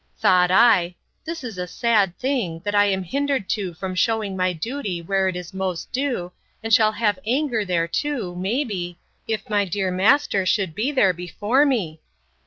[0.17, 0.95] —Thought I,
[1.25, 5.27] this is a sad thing, that I am hindered too from shewing my duty where
[5.27, 6.31] it is most due,
[6.63, 11.13] and shall have anger there too, may be, if my dear master should be there
[11.13, 12.01] before me!